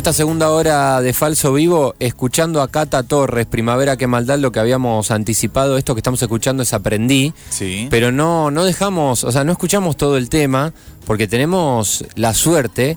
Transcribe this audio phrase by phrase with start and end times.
[0.00, 4.58] Esta segunda hora de Falso Vivo escuchando a Cata Torres, Primavera que maldad, lo que
[4.58, 7.86] habíamos anticipado, esto que estamos escuchando es Aprendí, Sí.
[7.90, 10.72] pero no, no dejamos, o sea, no escuchamos todo el tema
[11.04, 12.96] porque tenemos la suerte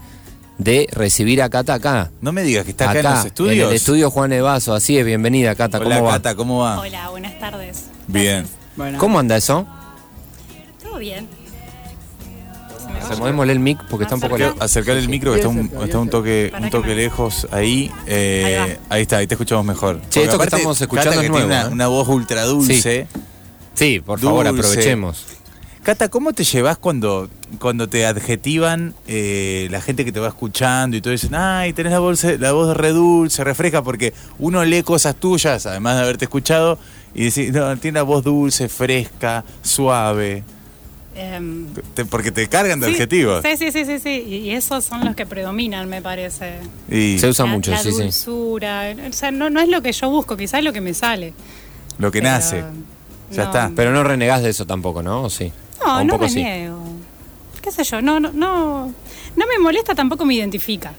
[0.58, 2.10] de recibir a Cata acá.
[2.22, 3.54] No me digas que está acá, en los estudios.
[3.58, 6.14] En el estudio Juan Evaso, así es, bienvenida Cata, Hola, ¿cómo va?
[6.14, 6.80] Cata, ¿cómo va?
[6.80, 7.84] Hola, buenas tardes.
[8.08, 8.48] Bien.
[8.78, 9.68] Bueno, ¿Cómo anda eso?
[10.82, 11.28] ¿Todo bien?
[13.04, 13.32] ¿Se me Se oye?
[13.34, 14.56] movemos el mic porque está un poco lejos.
[14.60, 17.92] Acercar el micro que está un, está toque, un lejos ahí.
[18.08, 19.98] eh, Ahí ahí, está, ahí te escuchamos mejor.
[20.10, 21.74] Sí, Porque esto que estamos escuchando Cata, es que nuevo, tiene una, ¿eh?
[21.74, 23.08] una voz ultra dulce.
[23.74, 24.62] Sí, por favor, Dulce.
[24.62, 25.26] aprovechemos.
[25.84, 30.96] Cata, ¿cómo te llevas cuando, cuando te adjetivan eh, la gente que te va escuchando
[30.96, 34.84] y todo dicen, ay, tenés la voz, la voz re dulce, refresca, porque uno lee
[34.84, 36.78] cosas tuyas, además de haberte escuchado,
[37.14, 40.46] y decís, no, tiene la voz dulce, fresca, suave,
[41.16, 43.44] Em, te- porque te cargan de sí, adjetivos.
[43.44, 44.24] Sí, sí, sí, sí, sí.
[44.28, 46.56] Y y esos son los que predominan, me parece.
[46.90, 48.02] Y Se usa la, mucho, la sí, sí.
[48.02, 48.96] dulzura.
[49.10, 51.34] O sea, no, no es lo que yo busco, quizás es lo que me sale.
[52.00, 52.64] lo que Pero, nace.
[53.32, 53.44] Ya no.
[53.44, 53.72] está.
[53.76, 55.24] Pero no renegás de eso tampoco, ¿no?
[55.24, 55.52] ¿O sí?
[55.82, 56.44] ¿O No, un no poco me sí?
[57.62, 58.02] ¿Qué sé yo?
[58.02, 58.94] No, no, no,
[59.36, 60.94] no me molesta, tampoco me identifica.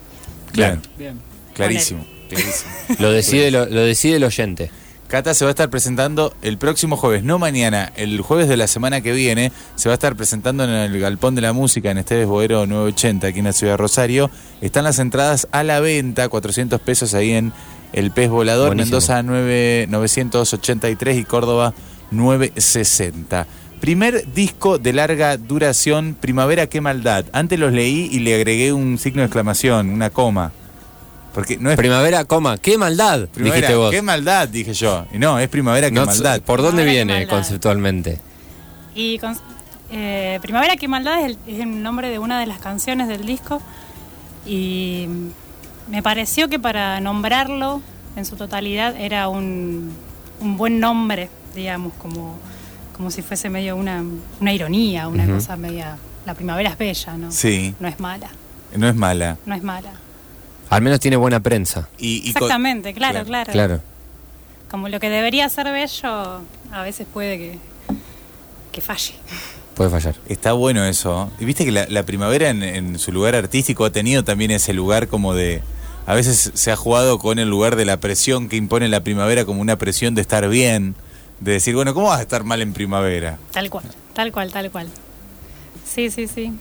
[0.51, 1.19] Claro, bien.
[1.53, 2.05] clarísimo.
[2.29, 2.71] clarísimo.
[2.99, 4.71] Lo decide, lo, lo decide el oyente.
[5.15, 8.67] Cata se va a estar presentando el próximo jueves, no mañana, el jueves de la
[8.67, 11.99] semana que viene, se va a estar presentando en el Galpón de la Música en
[11.99, 14.29] Esteves Boero 980, aquí en la ciudad de Rosario.
[14.59, 17.53] Están las entradas a la venta, 400 pesos ahí en
[17.93, 18.97] El Pez Volador, Buenísimo.
[18.97, 21.73] Mendoza 9, 983 y Córdoba
[22.11, 23.47] 960.
[23.79, 27.23] Primer disco de larga duración, Primavera, qué maldad.
[27.31, 30.51] Antes los leí y le agregué un signo de exclamación, una coma.
[31.35, 33.91] Porque no es Primavera, coma, qué maldad, Primavera, dijiste vos.
[33.91, 35.05] qué maldad, dije yo.
[35.13, 36.41] Y no, es primavera, qué No, maldad.
[36.41, 37.35] ¿Por dónde Primavera, viene maldad.
[37.35, 38.19] conceptualmente?
[38.95, 39.37] Y con-
[39.91, 43.25] eh, Primavera, qué maldad es el, es el nombre de una de las canciones del
[43.25, 43.61] disco.
[44.45, 45.07] Y
[45.89, 47.81] me pareció que para nombrarlo
[48.15, 49.91] en su totalidad era un,
[50.39, 52.37] un buen nombre, digamos, como,
[52.95, 54.03] como si fuese medio una,
[54.39, 55.97] una ironía, una cosa media.
[56.25, 57.31] La primavera es bella, ¿no?
[57.31, 58.29] Sí, No es mala,
[58.75, 59.37] no es mala.
[59.45, 59.91] no es mala.
[60.69, 61.87] Al menos tiene buena prensa.
[61.97, 63.81] Y, y con- Exactamente, claro, claro, claro, Claro.
[64.69, 67.59] Como lo que debería ser bello, a veces puede que,
[68.71, 69.13] que falle.
[69.75, 70.15] Puede fallar.
[70.27, 71.31] Está bueno eso.
[71.39, 74.73] Y viste que la, la primavera en, en su lugar artístico ha tenido también ese
[74.73, 75.61] lugar como de...
[76.07, 79.43] A veces se ha jugado con el lugar de la presión que impone la primavera
[79.45, 80.95] como una presión de estar bien.
[81.39, 83.37] De decir, bueno, ¿cómo vas a estar mal en primavera?
[83.51, 83.83] Tal cual,
[84.13, 84.87] tal cual, tal cual.
[85.85, 86.51] Sí, sí, sí.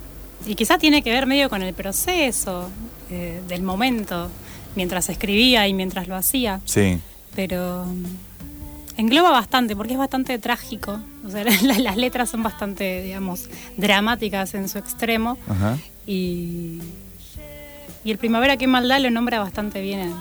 [0.47, 2.69] Y quizás tiene que ver medio con el proceso
[3.11, 4.29] eh, del momento,
[4.77, 6.99] mientras escribía y mientras lo hacía, Sí.
[7.35, 11.01] pero mm, engloba bastante, porque es bastante trágico.
[11.27, 15.39] O sea, la- las letras son bastante, digamos, dramáticas en su extremo.
[15.49, 15.79] Ajá.
[16.07, 16.81] Y,
[18.05, 20.13] y el Primavera Qué Maldad lo nombra bastante bien en,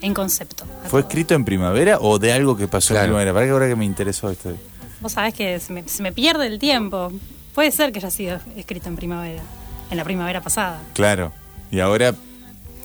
[0.00, 0.64] en concepto.
[0.82, 1.08] ¿Fue todo.
[1.08, 3.04] escrito en primavera o de algo que pasó Claro.
[3.04, 3.32] en primavera?
[3.34, 4.52] Para que ahora que me interesó esto.
[5.00, 7.12] Vos sabés que se me, se me pierde el tiempo.
[7.58, 9.42] Puede ser que haya sido escrito en primavera,
[9.90, 10.78] en la primavera pasada.
[10.94, 11.32] Claro.
[11.72, 12.14] Y ahora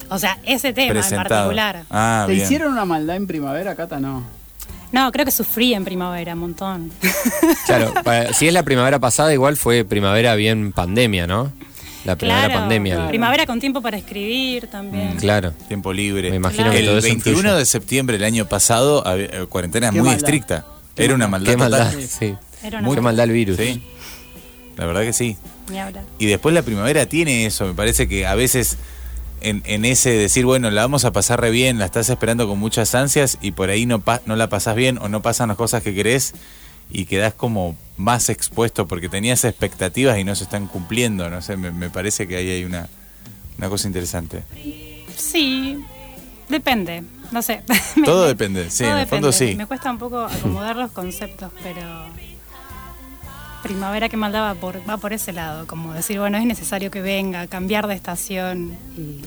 [0.10, 1.84] O sea, ese tema en particular.
[1.92, 2.44] Ah, ¿Te bien.
[2.44, 4.00] hicieron una maldad en primavera, Cata?
[4.00, 4.24] No.
[4.92, 6.92] No, creo que sufrí en primavera un montón.
[7.68, 7.94] Claro,
[8.34, 11.52] si es la primavera pasada, igual fue primavera bien pandemia, ¿no?
[12.04, 12.96] La primavera claro, pandemia.
[12.96, 13.10] claro.
[13.10, 15.18] primavera con tiempo para escribir también.
[15.18, 15.52] Mm, Claro.
[15.68, 16.32] Tiempo libre.
[16.32, 16.80] Me imagino Claro.
[16.80, 17.58] que todo El eso 21 influye.
[17.60, 20.18] de septiembre del año pasado, había- eh, cuarentena Qué muy maldad.
[20.26, 20.66] estricta.
[20.96, 21.52] Qué Era una maldad.
[21.52, 22.36] Qué maldad, sí.
[22.64, 23.58] Era una Qué maldad el virus.
[23.58, 23.84] Sí.
[24.78, 25.38] La verdad que sí.
[26.20, 27.66] Y después la primavera tiene eso.
[27.66, 28.78] Me parece que a veces
[29.42, 32.58] en, en ese decir, bueno, la vamos a pasar re bien, la estás esperando con
[32.60, 35.58] muchas ansias y por ahí no, pa- no la pasás bien o no pasan las
[35.58, 36.34] cosas que querés
[36.90, 41.30] y quedás como más expuesto porque tenías expectativas y no se están cumpliendo.
[41.30, 42.88] No sé, me, me parece que ahí hay una,
[43.58, 44.44] una cosa interesante.
[45.16, 45.78] Sí,
[46.50, 47.04] depende.
[47.32, 47.64] No sé.
[48.06, 49.56] Todo depende, sí, todo en el fondo sí.
[49.56, 51.82] Me cuesta un poco acomodar los conceptos, pero
[53.64, 55.66] primavera que maldad va por, va por ese lado.
[55.66, 59.22] Como decir, bueno, es necesario que venga, cambiar de estación y,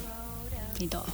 [0.78, 1.06] y todo.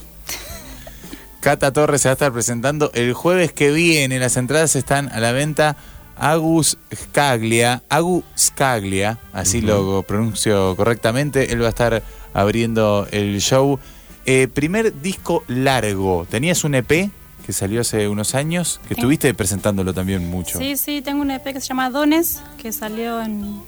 [1.39, 4.19] Cata Torres se va a estar presentando el jueves que viene.
[4.19, 5.75] Las entradas están a la venta.
[6.15, 11.51] Agus Scaglia, Agus Scaglia, así lo pronuncio correctamente.
[11.51, 12.03] Él va a estar
[12.33, 13.79] abriendo el show.
[14.25, 16.25] Eh, primer disco largo.
[16.29, 17.11] Tenías un EP
[17.45, 19.01] que salió hace unos años, que Sí.
[19.01, 20.57] estuviste presentándolo también mucho.
[20.57, 23.61] Sí, sí, tengo un EP que se llama Dones, que salió en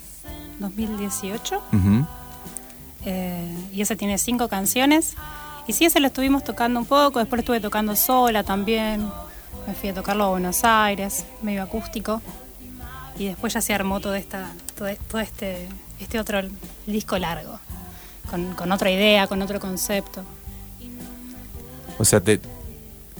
[0.59, 1.61] 2018.
[1.73, 2.05] Ujú.
[3.07, 5.13] eh, y ese tiene cinco canciones.
[5.67, 9.07] Y sí, ese lo estuvimos tocando un poco, después lo estuve tocando sola también.
[9.67, 12.21] Me fui a tocarlo a Buenos Aires, medio acústico.
[13.19, 15.67] Y después ya se armó todo, esta, todo, todo este,
[15.99, 16.41] este otro
[16.87, 17.59] disco largo,
[18.29, 20.23] con, con otra idea, con otro concepto.
[21.97, 22.39] O sea, te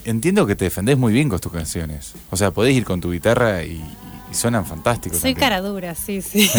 [0.06, 2.14] entiendo que te defendés muy bien con tus canciones.
[2.32, 3.84] O sea, podés ir con tu guitarra y,
[4.32, 5.20] y suenan fantásticos.
[5.20, 5.50] Soy también.
[5.50, 6.50] cara dura, sí, sí.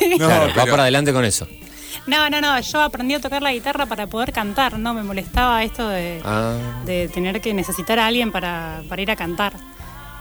[0.18, 1.46] No, claro, va para adelante con eso.
[2.06, 5.62] No, no, no, yo aprendí a tocar la guitarra para poder cantar, no me molestaba
[5.62, 6.56] esto de, Ah,
[6.86, 9.52] de tener que necesitar a alguien para, para ir a cantar.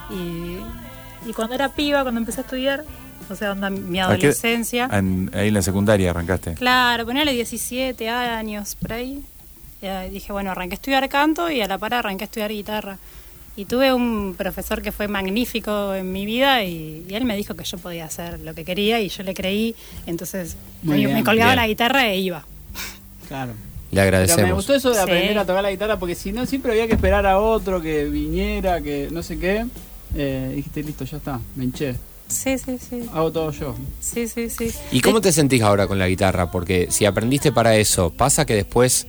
[0.09, 0.57] Y,
[1.29, 2.83] y cuando era piba, cuando empecé a estudiar,
[3.29, 6.53] o sea, onda, mi ¿A qué- adolescencia, en- ahí en la secundaria arrancaste.
[6.55, 9.23] claro, ponele 17 años por ahí,
[9.81, 12.97] ya dije, bueno, arranqué a estudiar canto y a la par arranqué a estudiar guitarra.
[13.55, 17.55] Y tuve un profesor que fue magnífico en mi vida y, y él me dijo
[17.55, 19.73] que yo podía hacer lo que quería y yo le creí,
[20.05, 21.13] entonces Muy me, bien.
[21.17, 21.61] me colgaba Bien.
[21.63, 22.45] la guitarra e iba.
[23.27, 23.53] Claro.
[23.53, 23.57] le
[23.89, 24.43] Pero agradecemos.
[24.49, 25.01] me gustó eso de Sí.
[25.01, 28.05] aprender a tocar la guitarra porque si no siempre había que esperar a otro que
[28.05, 29.65] viniera, que no sé qué.
[30.15, 31.95] Eh, dijiste, listo, ya está, me hinché.
[32.27, 33.03] Sí, sí, sí.
[33.13, 33.75] Hago todo yo.
[34.01, 34.71] Sí, sí, sí.
[34.91, 36.51] ¿Y cómo te sentís ahora con la guitarra?
[36.51, 39.07] Porque si aprendiste para eso, pasa que después,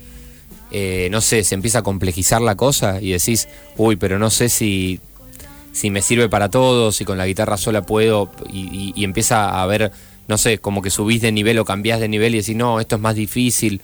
[0.70, 4.48] eh, no sé, se empieza a complejizar la cosa y decís, uy, pero no sé
[4.48, 5.00] si,
[5.72, 9.62] si me sirve para todo, si con la guitarra sola puedo, y, y- y empieza
[9.62, 9.92] a ver,
[10.26, 12.96] no sé, como que subís de nivel o cambiás de nivel y decís, no, esto
[12.96, 13.80] es más difícil.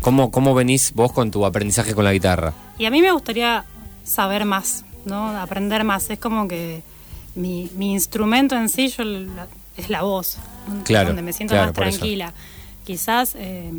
[0.00, 2.52] ¿Cómo, ¿Cómo venís vos con tu aprendizaje con la guitarra?
[2.78, 3.64] Y a mí me gustaría
[4.04, 5.28] saber más, ¿no?
[5.38, 6.10] Aprender más.
[6.10, 6.82] Es como que
[7.36, 9.46] mi, mi instrumento en sí yo la-
[9.76, 12.04] es la voz, donde- Claro, donde me siento claro, más eso.
[12.84, 13.70] Quizás eh,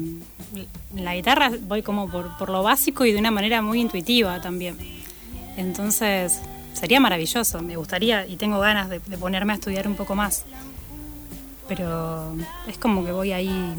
[0.95, 4.77] la guitarra voy como por, por lo básico y de una manera muy intuitiva también.
[5.57, 6.39] Entonces
[6.73, 10.45] sería maravilloso, me gustaría y tengo ganas de, de ponerme a estudiar un poco más.
[11.67, 12.35] Pero
[12.67, 13.73] es como que voy ahí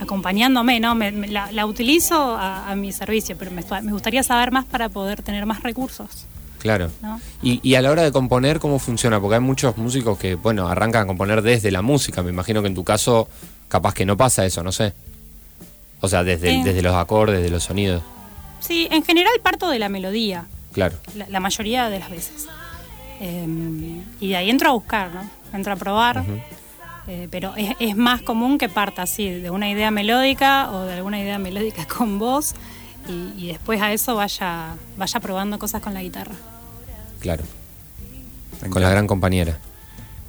[0.00, 0.94] acompañándome, ¿no?
[0.94, 4.64] Me- me- la, la utilizo a, a mi servicio, pero me, me gustaría saber más
[4.64, 6.26] para poder tener más recursos,
[6.58, 6.90] Claro.
[7.00, 7.20] ¿no?
[7.40, 9.20] Y, y a la hora de componer, ¿cómo funciona?
[9.20, 12.22] Porque hay muchos músicos que, bueno, arrancan a componer desde la música.
[12.24, 13.28] Me imagino que en tu caso,
[13.68, 14.92] capaz que no pasa eso, no sé.
[16.00, 16.62] O sea, desde, Eh.
[16.64, 18.02] desde los acordes, de los sonidos.
[18.60, 20.96] Sí, en general parto de la melodía, Claro.
[21.14, 22.46] la, la mayoría de las veces.
[23.20, 23.46] Eh,
[24.20, 25.28] y de ahí entro a buscar, ¿no?
[25.52, 26.24] Entro a probar.
[27.08, 30.92] Eh, pero es, es más común que parta así, de una idea melódica o de
[30.94, 32.54] alguna idea melódica con voz
[33.08, 36.34] y, y después a eso vaya, vaya probando cosas con la guitarra.
[37.20, 37.44] Claro.
[38.70, 39.58] Con la gran compañera.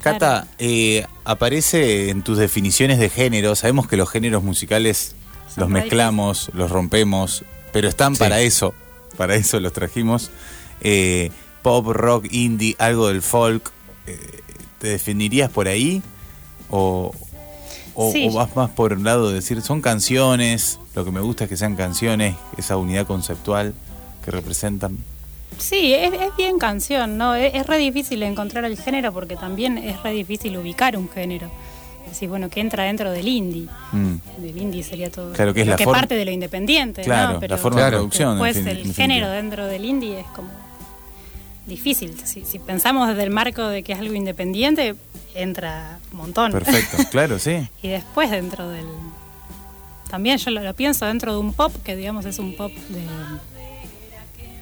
[0.02, 3.56] Cata, eh, aparece en tus definiciones de género.
[3.56, 5.16] Sabemos que los géneros musicales
[5.54, 7.44] Son los mezclamos, los rompemos,
[7.74, 8.20] pero están Sí.
[8.20, 8.74] para eso.
[9.18, 10.32] Para eso los trajimos.
[10.82, 11.32] Eh,
[11.62, 13.72] pop, rock, indie, algo del folk.
[14.08, 14.18] Eh,
[14.80, 16.02] ¿Te definirías por ahí?
[16.70, 17.14] ¿O,
[17.96, 18.28] o, Sí.
[18.30, 20.80] o vas más por un lado de decir, son canciones?
[20.96, 23.74] Lo que me gusta es que sean canciones, esa unidad conceptual
[24.24, 24.98] que representan.
[25.58, 27.36] Sí, es, es bien canción, ¿no?
[27.36, 31.50] Es, es re difícil encontrar el género porque también es re difícil ubicar un género.
[32.12, 33.68] Decís, bueno, que entra dentro del indie.
[33.92, 34.16] Mm.
[34.40, 35.32] Del indie sería todo.
[35.34, 37.48] Claro, que es lo la que parte de lo independiente, Claro, ¿no?
[37.48, 40.50] la forma de después producción, en fin- en el género dentro del indie es como
[41.68, 42.16] difícil.
[42.24, 44.96] Si, si pensamos desde el marco de que es algo independiente,
[45.36, 46.52] entra un montón.
[46.52, 47.68] Perfecto, claro, sí.
[47.84, 48.86] y después dentro del...
[50.10, 53.02] También yo lo, lo pienso dentro de un pop, que digamos es un pop de...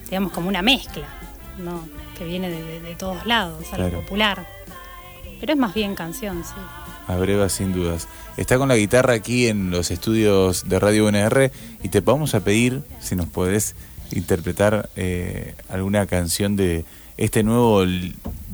[0.10, 1.06] digamos como una mezcla,
[1.58, 1.88] ¿no?
[2.18, 4.02] Que viene de, de- de todos lados, algo Claro.
[4.02, 4.48] popular.
[5.40, 6.54] Pero es más bien canción, sí.
[7.08, 8.08] A breva, sin dudas.
[8.38, 11.52] Está con la guitarra aquí en los estudios de Radio UNR
[11.84, 13.76] y te vamos a pedir si nos podés
[14.12, 16.86] interpretar eh, alguna canción de
[17.18, 17.84] este nuevo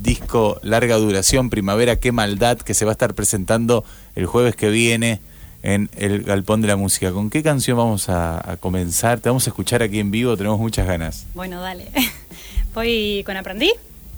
[0.01, 3.83] disco larga duración, Primavera, qué maldad, que se va a estar presentando
[4.15, 5.19] el jueves que viene
[5.63, 7.12] en el Galpón de la Música.
[7.12, 9.20] ¿Con qué canción vamos a, a comenzar?
[9.20, 11.25] Te vamos a escuchar aquí en vivo, tenemos muchas ganas.
[11.34, 11.88] Bueno, dale.
[12.75, 13.72] Voy con Aprendí.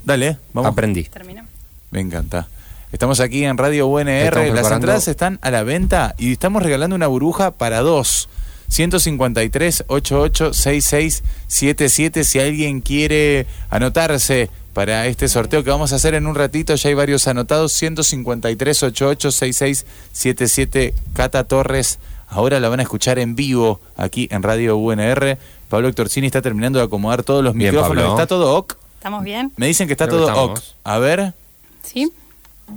[0.04, 0.72] Dale, vamos.
[0.72, 1.04] Aprendí.
[1.04, 1.44] Termino.
[1.92, 2.48] Me encanta.
[2.92, 4.54] Estamos aquí en Radio UNR.
[4.54, 8.30] Las entradas están a la venta y estamos regalando una burbuja para dos.
[8.70, 16.16] 153 88 66 77 si alguien quiere anotarse para este sorteo que vamos a hacer
[16.16, 21.98] en un ratito, ya hay varios anotados, 153 88 66 77 Cata Torres.
[22.28, 25.38] Ahora la van a escuchar en vivo aquí en Radio UNR.
[25.70, 28.04] Pablo Hectorcini está terminando de acomodar todos los Bien, micrófonos.
[28.04, 28.16] Pablo.
[28.16, 28.76] ¿Está todo ok?
[28.96, 29.54] ¿Estamos bien?
[29.56, 30.60] Me dicen que está Creo que todo ok.
[30.84, 31.34] A ver.
[31.82, 32.12] ¿Sí?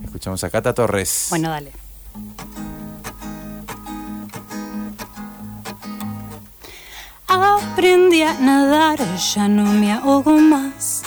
[0.04, 1.26] Escuchamos a Cata Torres.
[1.30, 1.72] Bueno, dale.
[7.26, 11.02] Aprendí a nadar, ya no me ahogo más.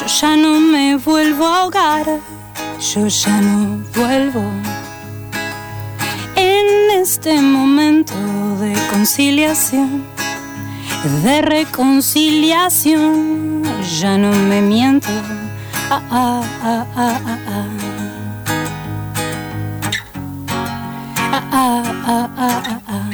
[0.00, 2.06] Yo ya no me vuelvo a ahogar,
[2.80, 4.42] yo ya no vuelvo.
[6.36, 8.14] En este momento
[8.60, 10.02] de conciliación,
[11.22, 13.62] de reconciliación,
[14.00, 15.08] ya no me miento.
[15.90, 17.66] Ah, ah, ah, ah, ah, ah.
[21.32, 23.10] Ah, ah, ah, ah, ah, ah.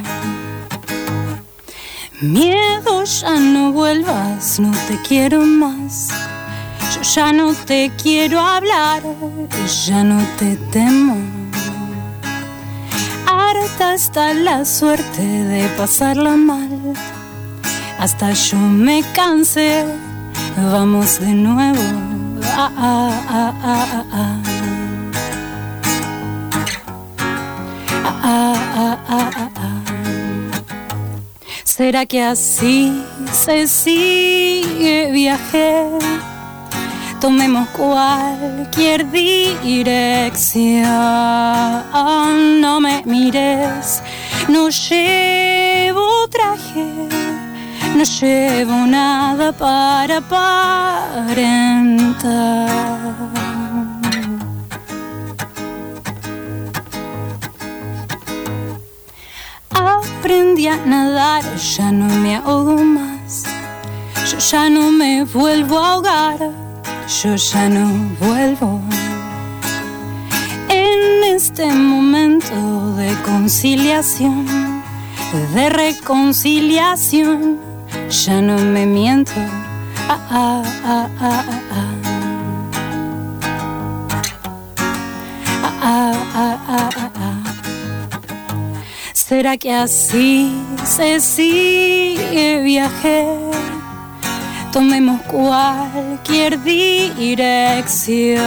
[2.20, 6.12] Miedo, ya no vuelvas, no te quiero más.
[7.14, 9.02] Ya no te quiero hablar,
[9.86, 11.16] ya no te temo.
[13.26, 16.94] Harta está la suerte de pasarla mal.
[17.98, 19.84] Hasta yo me cansé,
[20.56, 21.82] vamos de nuevo.
[22.44, 22.70] Ah.
[28.28, 29.82] Ah, ah, ah, ah, ah.
[31.64, 35.88] ¿Será que así se sigue viaje?
[37.26, 40.84] Tomemos cualquier dirección.
[42.60, 44.00] No me mires,
[44.46, 46.86] no llevo traje,
[47.96, 51.48] no llevo nada para aparentar.
[59.70, 63.42] Aprendí a nadar, ya no me ahogo más.
[64.30, 66.65] Yo ya no me vuelvo a ahogar,
[67.08, 67.86] yo ya no
[68.18, 68.80] vuelvo.
[70.68, 74.46] En este momento de conciliación,
[75.54, 77.60] de reconciliación,
[78.10, 79.32] ya no me miento.
[80.08, 81.92] Ah, ah, ah, ah, ah, ah.
[85.88, 87.42] Ah, ah, ah, ah, ah.
[89.12, 90.52] ¿Será que así
[90.84, 93.45] se sigue viaje?
[94.76, 98.42] Tomemos cualquier dirección.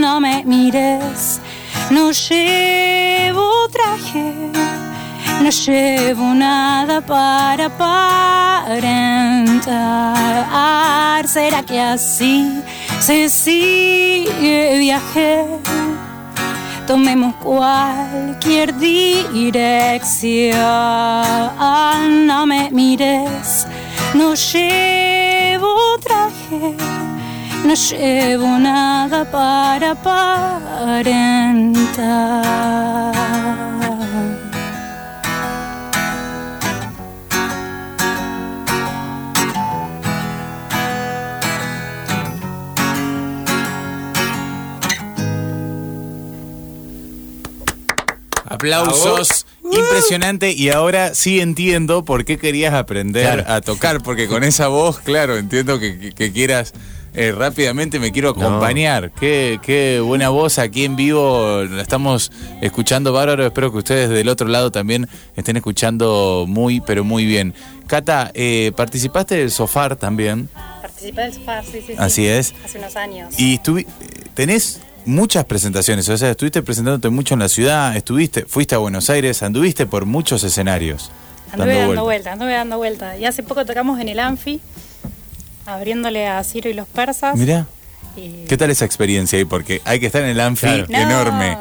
[0.00, 1.38] No me mires,
[1.90, 4.32] no llevo traje,
[5.42, 8.88] no llevo nada para aparentar.
[11.28, 12.62] ¿Será que así
[13.00, 15.44] se sigue viaje?
[16.86, 20.56] Tomemos cualquier dirección.
[22.26, 23.66] No me mires,
[24.14, 26.74] no llevo traje,
[27.64, 31.14] no llevo nada para aparentar.
[48.46, 49.43] Aplausos.
[49.72, 53.44] Impresionante y ahora sí entiendo por qué querías aprender Claro.
[53.52, 56.72] a tocar, porque con esa voz, claro, entiendo que, que- que quieras
[57.16, 59.12] eh, rápidamente, me quiero acompañar.
[59.12, 64.28] Qué, qué buena voz aquí en vivo, la estamos escuchando bárbaro, espero que ustedes del
[64.28, 67.54] otro lado también estén escuchando muy, pero muy bien.
[67.86, 70.48] Cata, eh, participaste del Sofar también
[70.82, 71.94] Participé del sofá, sí, sí, sí.
[71.98, 72.52] Así es.
[72.64, 73.34] Hace unos años.
[73.38, 73.86] y estuvi-
[74.34, 79.10] tenés muchas presentaciones, o sea, estuviste presentándote mucho en la ciudad, estuviste, fuiste a Buenos
[79.10, 81.10] Aires, anduviste por muchos escenarios.
[81.52, 82.04] Anduve dando vueltas.
[82.04, 83.18] vueltas, anduve dando vueltas.
[83.20, 84.60] Y hace poco tocamos en el Anfi,
[85.66, 87.36] abriéndole a Ciro y los persas.
[87.36, 87.66] Mirá,
[88.16, 89.44] Y- ¿qué tal esa experiencia ahí?
[89.44, 90.86] Porque hay que estar en el anfi Claro.
[90.88, 91.58] No, enorme.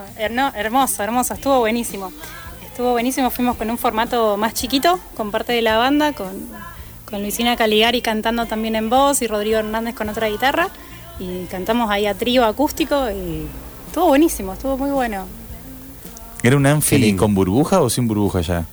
[0.55, 2.11] hermoso, hermoso, estuvo buenísimo.
[2.65, 6.31] Estuvo buenísimo, fuimos con un formato más chiquito, con parte de la banda, con,
[7.09, 10.69] con Luisina Caligari cantando también en voz y Rodrigo Hernández con otra guitarra.
[11.19, 13.45] Y cantamos ahí a trío acústico y
[13.87, 15.25] estuvo buenísimo, estuvo muy bueno.
[16.41, 18.65] ¿Era un anfi con burbuja o sin burbuja ya?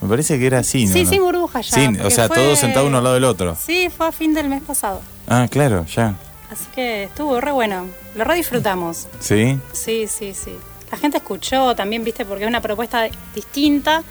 [0.00, 0.92] Me parece que era así, ¿no?
[0.92, 1.74] sí, sin burbuja ya.
[1.74, 3.56] Sin, o sea, fue- todos sentados uno al lado del otro.
[3.56, 5.00] Sí, fue a fin del mes pasado.
[5.28, 6.14] Ah, claro, ya.
[6.50, 7.86] Así que estuvo re bueno,
[8.16, 9.06] lo re disfrutamos.
[9.20, 9.58] ¿Sí?
[9.72, 10.52] Sí, sí, sí.
[10.90, 14.02] La gente escuchó también, viste, porque es una propuesta distinta.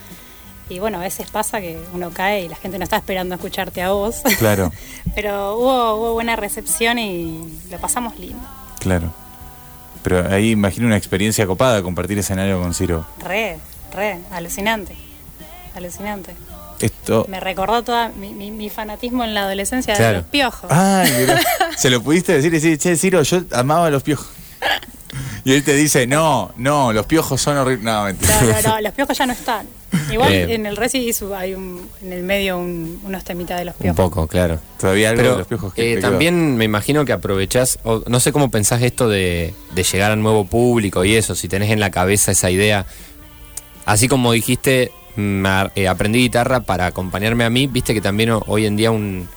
[0.70, 3.82] Y bueno, a veces pasa que uno cae y la gente no está esperando escucharte
[3.82, 4.22] a vos.
[4.39, 4.72] Claro,
[5.15, 8.39] Pero hubo, hubo buena recepción y lo pasamos lindo.
[8.79, 9.13] claro.
[10.03, 13.05] Pero ahí imagino una experiencia copada compartir escenario con Ciro.
[13.20, 13.58] Re,
[13.93, 14.98] re, alucinante.
[15.75, 16.36] Alucinante.
[16.82, 17.25] Esto.
[17.29, 20.12] Me recordó todo mi, mi- mi fanatismo en la adolescencia Claro.
[20.12, 20.70] de los piojos.
[20.70, 21.27] Ay,
[21.77, 24.27] se lo pudiste decir y decir, che, Ciro, yo amaba a los piojos.
[25.46, 27.84] Y él te dice, no, no, los piojos son horribles.
[27.84, 28.41] No, mentira.
[28.41, 29.67] No, no, no, los piojos ya no están.
[30.13, 30.53] Igual Eh.
[30.53, 33.98] en el Resi hay un, en el medio un- unos temitas de los Un piojos.
[33.98, 34.60] poco, claro.
[34.79, 38.32] Todavía algo de los piojos que eh, también me imagino que aprovechás, o no sé
[38.32, 41.89] cómo pensás esto de, de llegar al nuevo público y eso, si tenés en la
[41.91, 42.86] cabeza esa idea.
[43.86, 48.32] Así como dijiste, mm, a- eh, aprendí guitarra para acompañarme a mí, viste que también
[48.32, 49.27] ho- hoy en día un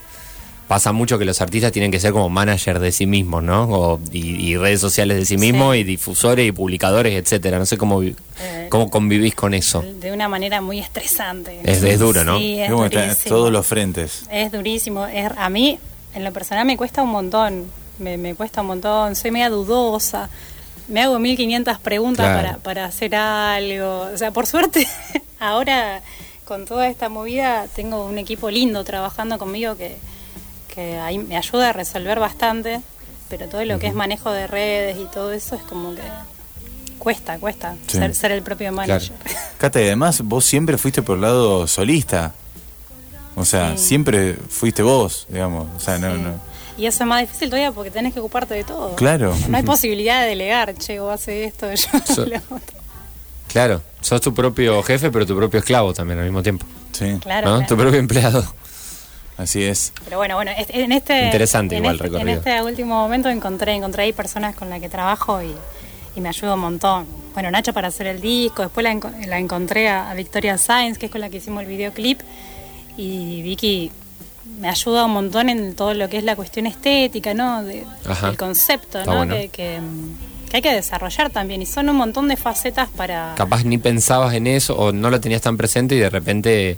[0.67, 3.63] pasa mucho que los artistas tienen que ser como manager de sí mismos, ¿no?
[3.69, 5.79] O- y, y redes sociales de sí mismos Sí.
[5.79, 7.57] y difusores y publicadores, etcétera.
[7.59, 9.81] No sé cómo, vi- Eh, cómo convivís con eso.
[10.01, 11.61] De una manera muy estresante.
[11.63, 12.37] Es- es duro, ¿no?
[12.39, 13.35] Sí, es ¿Cómo están durísimo.
[13.35, 14.23] todos los frentes?
[14.29, 15.05] Es durísimo.
[15.07, 15.79] Es, a mí,
[16.13, 17.65] en lo personal, me cuesta un montón.
[17.99, 19.15] Me, me cuesta un montón.
[19.15, 20.29] Soy media dudosa.
[20.89, 22.41] Me hago 1500 preguntas Claro.
[22.47, 24.07] para, para hacer algo.
[24.13, 24.85] O sea, por suerte,
[25.39, 26.01] ahora
[26.45, 29.95] con toda esta movida tengo un equipo lindo trabajando conmigo que,
[30.77, 32.81] que ahí me ayuda a resolver bastante,
[33.29, 36.03] pero todo lo que es manejo de redes y todo eso es como que
[36.99, 37.97] cuesta, cuesta Sí.
[37.97, 39.11] ser, ser el propio manager.
[39.57, 42.33] Cata, y además vos siempre fuiste por el lado solista.
[43.35, 43.85] O sea, Sí.
[43.85, 45.67] siempre fuiste vos, digamos.
[45.75, 46.21] O sea, no, Sí.
[46.21, 46.33] no.
[46.77, 48.95] Y eso es más difícil todavía porque tenés que ocuparte de todo.
[48.97, 49.35] Claro.
[49.49, 51.67] No hay posibilidad de delegar, che, vos haces esto,
[52.07, 52.77] yo So- lo otro.
[53.47, 56.67] Claro, sos tu propio jefe, pero tu propio esclavo también al mismo tiempo.
[56.91, 57.55] Sí, Claro, ¿no?
[57.57, 57.67] claro.
[57.67, 58.45] Tu propio empleado.
[59.37, 59.93] Así es.
[60.03, 62.29] Pero bueno, bueno, en este, Interesante en igual este, recorrido.
[62.29, 65.53] En este último momento encontré, encontré ahí personas con las que trabajo y,
[66.15, 67.05] y me ayuda un montón.
[67.33, 70.97] Bueno, Nacho para hacer el disco, después la, enco- la encontré a, a Victoria Sáenz,
[70.97, 72.19] que es con la que hicimos el videoclip,
[72.97, 73.91] y Vicky
[74.59, 77.63] me ayuda un montón en todo lo que es la cuestión estética, ¿no?
[77.63, 77.85] De,
[78.23, 79.17] el concepto, Está ¿no?
[79.17, 79.35] bueno.
[79.35, 79.79] Que, que,
[80.49, 83.33] que hay que desarrollar también, y son un montón de facetas para...
[83.35, 86.77] Capaz ni pensabas en eso o no lo tenías tan presente y de repente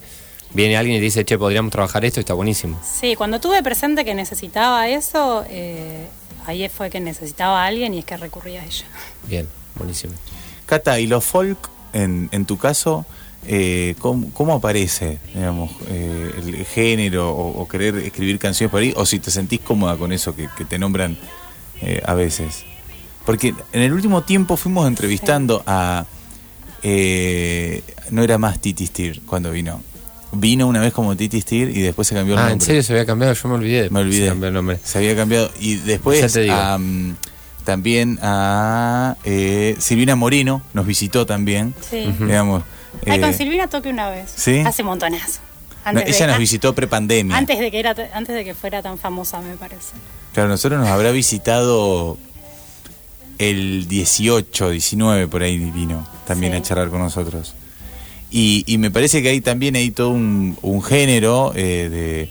[0.53, 2.79] viene alguien y te dice, che, podríamos trabajar esto y está buenísimo.
[2.83, 6.07] Sí, cuando tuve presente que necesitaba eso, eh,
[6.45, 8.85] ahí fue que necesitaba a alguien y es que recurrí a ella.
[9.27, 10.13] Bien, buenísimo.
[10.65, 13.05] Cata, ¿y lo folk, en, en tu caso,
[13.47, 18.93] eh, ¿cómo, cómo aparece, digamos, eh, el género o, o querer escribir canciones por ahí?
[18.95, 21.17] ¿O si te sentís cómoda con eso que, que te nombran
[21.81, 22.65] eh, a veces?
[23.25, 26.05] Porque en el último tiempo fuimos entrevistando a...
[26.81, 29.83] eh, no era más Titi Steer cuando vino.
[30.31, 32.53] Vino una vez como Titi Steer y después se cambió el Ah, nombre.
[32.55, 33.33] ¿en serio se había cambiado?
[33.33, 33.89] Yo me olvidé.
[33.89, 34.23] Me olvidé.
[34.25, 34.79] Se cambió el nombre.
[34.83, 35.49] Se había cambiado.
[35.59, 36.53] Y después Ya te digo.
[36.53, 37.15] am,
[37.63, 41.73] también a eh, Silvina Moreno nos visitó también.
[41.89, 42.13] Sí.
[42.19, 42.63] Digamos.
[43.07, 44.31] Ay, eh, con Silvina toqué una vez.
[44.35, 44.59] ¿Sí?
[44.59, 45.39] Hace montonazo.
[45.83, 47.35] no, Antes de- ella nos visitó prepandemia.
[47.35, 49.93] Antes de que era antes de que fuera tan famosa, me parece.
[50.33, 52.17] Claro, nosotros nos habrá visitado
[53.39, 56.59] el 18, 19 por ahí vino también Sí.
[56.59, 57.53] a charlar con nosotros.
[58.31, 62.29] Y, y me parece que hay también hay todo un, un género eh,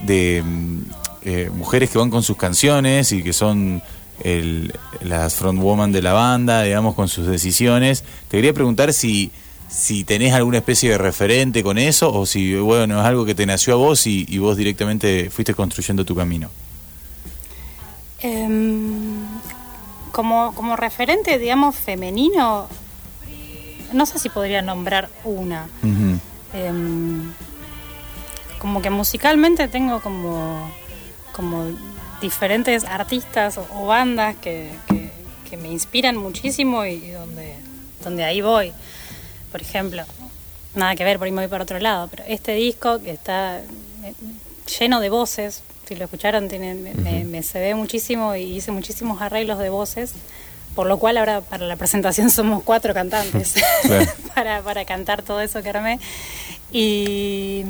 [0.00, 0.78] de, mm,
[1.24, 3.82] eh, mujeres que van con sus canciones y que son
[4.22, 8.04] el, las frontwoman de la banda, digamos, con sus decisiones.
[8.28, 9.30] Te quería preguntar si,
[9.68, 13.46] si tenés alguna especie de referente con eso o si, bueno, es algo que te
[13.46, 16.50] nació a vos y, y vos directamente fuiste construyendo tu camino.
[18.22, 19.24] Em,
[20.12, 22.68] como, como referente, digamos, femenino,
[23.92, 25.66] no sé si podría nombrar una.
[26.52, 27.32] Em,
[28.58, 30.70] como que musicalmente tengo como,
[31.32, 31.64] como
[32.20, 35.10] diferentes artistas o, o bandas que, que-
[35.48, 37.54] que me inspiran muchísimo y, y donde,
[38.04, 38.72] donde ahí voy.
[39.50, 40.04] Por ejemplo,
[40.76, 43.58] nada que ver, por ahí me voy para otro lado, pero este disco que está
[43.58, 44.14] eh,
[44.78, 48.70] lleno de voces, si lo escucharon, tiene, me, me- me se ve muchísimo y hice
[48.70, 50.12] muchísimos arreglos de voces,
[50.80, 54.10] por lo cual ahora para la presentación somos cuatro cantantes Claro.
[54.34, 55.98] para, para cantar todo eso que armé.
[56.72, 57.64] Y,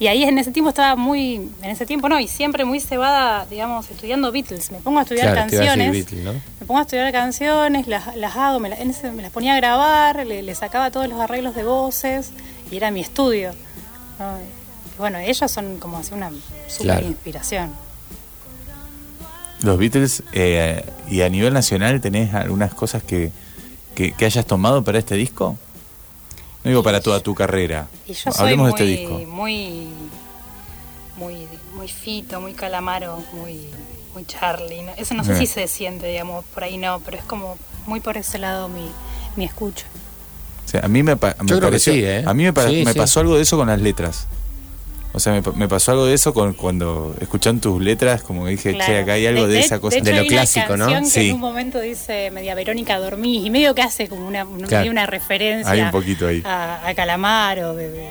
[0.00, 3.46] y ahí en ese tiempo estaba muy, en ese tiempo no, y siempre muy cebada,
[3.48, 4.72] digamos, estudiando Beatles.
[4.72, 6.12] Me pongo a estudiar Claro, a canciones.
[6.60, 9.56] Me pongo a estudiar canciones, las, las hago, me, la- ese- me las ponía a
[9.56, 12.30] grabar, le, le sacaba todos los arreglos de voces
[12.72, 13.52] y era mi estudio.
[14.18, 14.38] ¿no?
[14.40, 16.30] Y bueno, ellos son como así una
[16.66, 17.06] super Claro.
[17.06, 17.70] inspiración.
[19.62, 23.32] Los Beatles, eh, y a nivel nacional, ¿tenés algunas cosas que,
[23.94, 25.56] que, que hayas tomado para este disco?
[26.64, 27.88] No digo para toda tu carrera.
[28.06, 29.18] Y yo soy Hablemos muy, de este disco.
[29.30, 29.88] muy,
[31.16, 31.36] muy,
[31.74, 33.68] muy fito, muy calamaro, muy,
[34.14, 34.82] muy Charlie.
[34.82, 34.92] ¿no?
[34.96, 35.36] Eso no sé Eh.
[35.38, 38.88] si se siente, digamos, por ahí no, pero es como muy por ese lado mi,
[39.36, 39.86] mi escucha.
[40.66, 42.22] O sea, a mí me, pareció- sí, ¿eh?
[42.26, 42.98] A mí me, pa- Sí, me sí.
[42.98, 44.26] pasó algo de eso con las letras.
[45.12, 48.44] O sea, me, pa- me pasó algo de eso con, cuando escuchan tus letras, como
[48.44, 49.96] que dije, che, acá hay algo de, esa cosa.
[49.96, 50.86] hecho, De lo hay una clásico, ¿no?
[50.86, 51.28] que Sí.
[51.30, 54.90] en un momento dice media Verónica dormís y medio que hace como una, una- Claro.
[54.90, 56.42] una referencia Hay un poquito ahí.
[56.44, 57.74] a, a Calamaro.
[57.74, 58.10] de- de-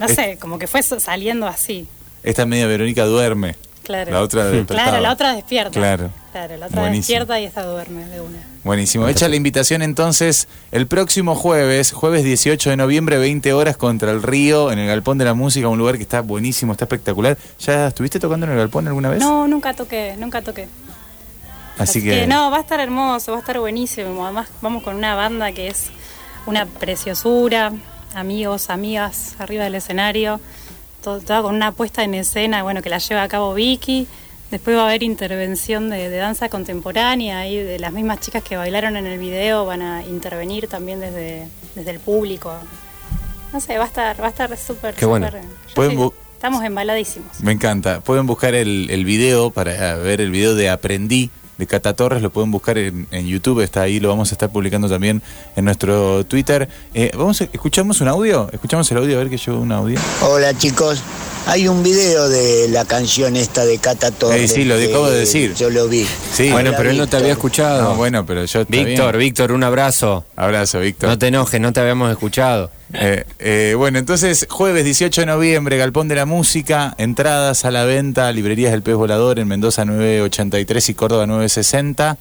[0.00, 1.86] no Es- sé, como que fue saliendo así.
[2.22, 3.54] Esta media Verónica duerme.
[3.88, 4.12] Claro.
[4.12, 4.82] La otra despertaba.
[4.82, 5.70] Claro, la otra despierta.
[5.70, 6.10] Claro.
[6.30, 7.00] Claro, la otra Buenísimo.
[7.00, 8.36] despierta y esta duerme de una.
[8.62, 9.08] Buenísimo.
[9.08, 14.22] Hecha la invitación entonces, el próximo jueves, jueves 18 de noviembre, 20 horas contra el
[14.22, 17.38] río, en el Galpón de la Música, un lugar que está buenísimo, está espectacular.
[17.60, 19.20] ¿Ya estuviste tocando en el Galpón alguna vez?
[19.20, 20.68] No, nunca toqué, nunca toqué.
[21.78, 22.26] Así que...
[22.26, 24.22] no, va a estar hermoso, va a estar buenísimo.
[24.22, 25.86] Además, vamos con una banda que es
[26.44, 27.72] una preciosura,
[28.14, 30.42] amigos, amigas arriba del escenario,
[31.02, 34.06] todo- toda con una puesta en escena, bueno, que la lleva a cabo Vicky.
[34.50, 38.56] Después va a haber intervención de, de danza contemporánea y de las mismas chicas que
[38.56, 42.52] bailaron en el video van a intervenir también desde, desde el público.
[43.52, 45.26] No sé, va a estar, va a estar súper, bueno.
[45.26, 47.40] súper- yo Pueden sí, bu- estamos embaladísimos.
[47.42, 48.00] Me encanta.
[48.00, 52.30] Pueden buscar el, el video para ver el video de Aprendí de Cata Torres, lo
[52.30, 55.20] pueden buscar en, YouTube, está ahí, lo vamos a estar publicando también
[55.56, 56.68] en nuestro Twitter.
[56.94, 58.48] Eh, vamos ¿Escuchamos un audio?
[58.52, 59.16] ¿Escuchamos el audio?
[59.16, 59.98] A ver que llegó un audio.
[60.22, 61.02] Hola chicos,
[61.48, 64.50] hay un video de la canción esta de Cata Torres.
[64.50, 65.54] Eh, sí, lo acabo de decir.
[65.54, 66.06] Yo lo vi.
[66.30, 66.50] Sí.
[66.50, 67.84] Bueno, pero él no te había escuchado.
[67.84, 68.66] No, bueno, pero yo...
[68.66, 69.28] Víctor, bien.
[69.28, 70.26] Víctor, un abrazo.
[70.36, 71.08] Abrazo, Víctor.
[71.08, 72.70] No te enojes, no te habíamos escuchado.
[72.92, 77.86] Eh, eh, bueno, entonces, jueves 18 de noviembre, Galpón de la Música, entradas a la
[77.86, 82.18] venta, librerías del Pez Volador en Mendoza 983 y Córdoba 960.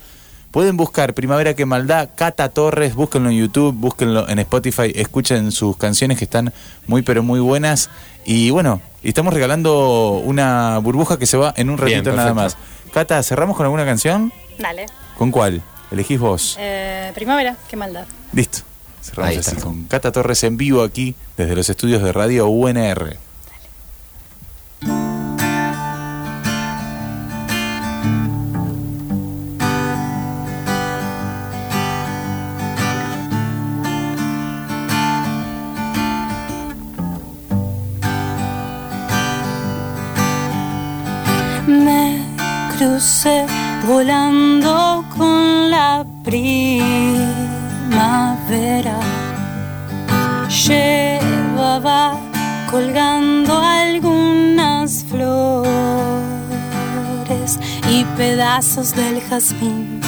[0.58, 5.78] Pueden buscar Primavera que Maldad, Cata Torres, búsquenlo en YouTube, búsquenlo en Spotify, escuchen sus
[5.78, 6.52] canciones que están
[6.88, 7.92] muy pero muy buenas.
[8.26, 12.34] Y bueno, y estamos regalando una burbuja que se va en un Bien, ratito nada
[12.34, 12.58] más.
[12.92, 14.34] Cata, ¿cerramos con alguna canción?
[14.58, 14.88] Dale.
[15.16, 15.62] ¿Con cuál?
[15.92, 16.58] Elegís vos.
[16.60, 18.08] Eh, primavera, qué maldad.
[18.34, 18.62] Listo.
[19.04, 19.62] Cerramos Ahí así está.
[19.62, 23.16] con Cata Torres en vivo aquí desde los estudios de Radio UNR.
[42.78, 43.46] Crucé
[43.88, 46.88] volando con la primavera.
[50.50, 52.20] Llevaba
[52.70, 55.68] colgando algunas flores
[57.90, 60.00] y pedazos del jazmín.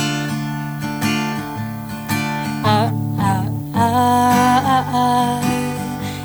[2.63, 5.41] Ah, ah, ah, ah, ah,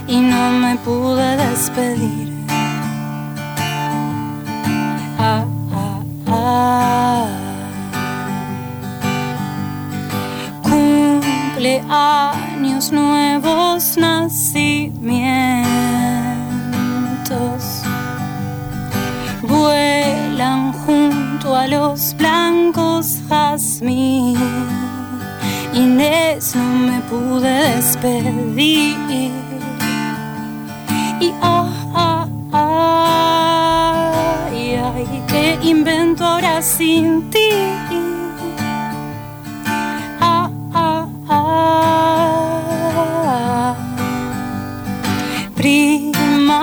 [0.06, 2.23] y no me pude despedir.
[11.54, 14.94] Cumpleaños nuevos nacimientos
[19.42, 24.38] vuelan junto a los blancos jazmín.
[25.74, 28.96] Inés no me pude despedir
[31.20, 31.68] y ah,
[35.64, 37.48] invento ahora sin ti?
[40.20, 42.54] Ah, ah, ah.
[45.54, 46.60] Primavera,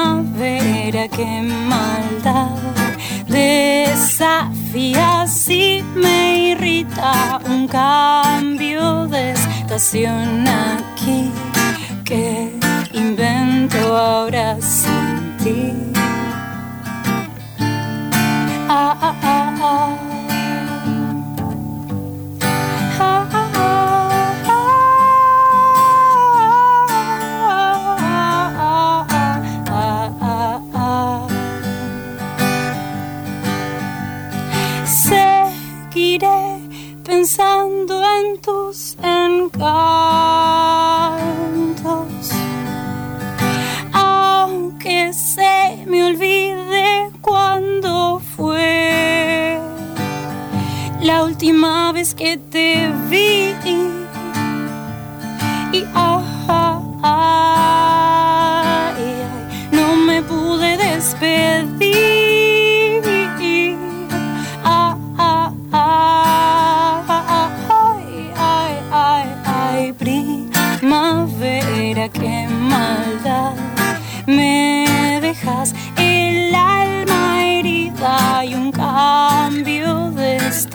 [1.07, 2.57] qué maldad
[3.27, 11.31] desafía si me irrita un cambio de estación aquí.
[12.05, 12.51] ¿Qué
[12.93, 15.90] invento ahora sin ti?
[19.01, 19.41] Ah, ah.
[19.63, 20.00] Ah,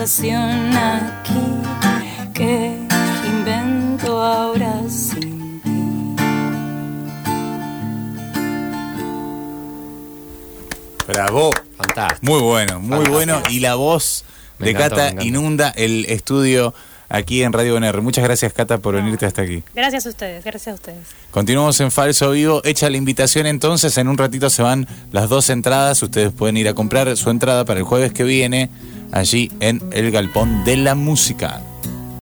[0.06, 1.34] aquí.
[2.32, 2.78] ¿Qué
[3.26, 6.22] invento ahora sin ti?
[11.08, 11.50] Bravo.
[11.76, 12.20] Fantástico.
[12.32, 13.14] Muy bueno, muy Fantástico.
[13.14, 13.42] bueno.
[13.50, 14.24] Y la voz
[14.58, 16.72] Me de encantó, Cata inunda el estudio
[17.08, 18.00] aquí en Radio UNR.
[18.02, 19.62] Muchas gracias, Cata, por venirte hasta aquí.
[19.74, 21.06] Gracias a ustedes, gracias a ustedes.
[21.30, 22.62] Continuamos en Falso Vivo.
[22.64, 26.02] Hecha la invitación entonces, en un ratito se van las dos entradas.
[26.02, 28.70] Ustedes pueden ir a comprar su entrada para el jueves que viene
[29.12, 31.60] allí en el Galpón de la Música.